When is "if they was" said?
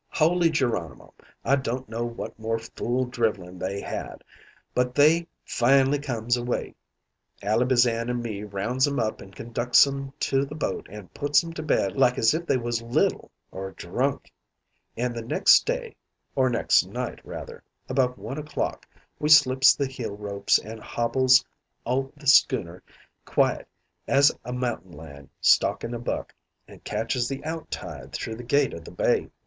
12.33-12.81